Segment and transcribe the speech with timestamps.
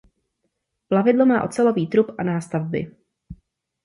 [0.87, 2.91] Plavidlo má ocelový trup a nástavby.